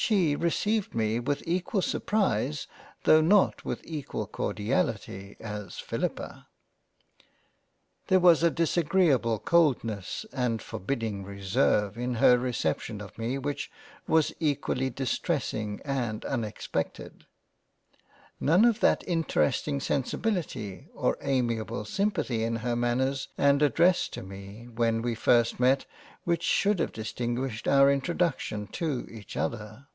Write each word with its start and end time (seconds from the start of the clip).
She 0.00 0.36
received 0.36 0.94
m( 0.98 1.24
with 1.24 1.42
equal 1.44 1.82
surprise 1.82 2.68
though 3.02 3.20
not 3.20 3.64
with 3.64 3.80
equal 3.84 4.28
Cordiality, 4.28 5.36
Philippa. 5.40 6.46
There 8.06 8.20
was 8.20 8.44
a 8.44 8.48
disagreable 8.50 9.40
coldness 9.40 10.24
and 10.32 10.62
Forbidding 10.62 11.24
Reserve 11.24 11.98
in 11.98 12.14
her 12.14 12.38
reception 12.38 13.00
of 13.00 13.18
me 13.18 13.38
which 13.38 13.72
was 14.06 14.32
equally 14.38 14.88
distressinj 14.88 15.80
and 15.84 16.24
Unexpected. 16.24 17.26
None 18.40 18.64
of 18.64 18.78
that 18.78 19.02
interesting 19.04 19.80
Sensibility 19.80 20.86
or 20.94 21.18
amiable 21.22 21.84
simpathy 21.84 22.44
in 22.44 22.54
her 22.56 22.76
manners 22.76 23.26
and 23.36 23.62
Address 23.62 24.06
to 24.10 24.22
me 24.22 24.66
whei 24.68 24.92
we 25.00 25.16
first 25.16 25.58
met 25.58 25.86
which 26.22 26.44
should 26.44 26.78
have 26.78 26.92
distinguished 26.92 27.66
our 27.66 27.90
introduction 27.90 28.68
to 28.68 29.08
each 29.10 29.36
other. 29.36 29.86